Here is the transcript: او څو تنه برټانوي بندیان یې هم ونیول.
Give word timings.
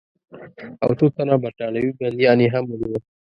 او 0.83 0.91
څو 0.99 1.05
تنه 1.15 1.35
برټانوي 1.43 1.91
بندیان 1.99 2.37
یې 2.43 2.49
هم 2.53 2.63
ونیول. 2.67 3.03